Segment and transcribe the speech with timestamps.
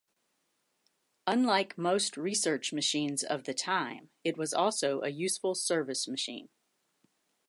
[1.27, 6.49] Unlike most research machines of the time, it was also a useful service machine.